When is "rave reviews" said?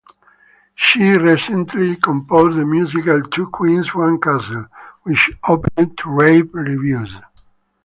6.09-7.15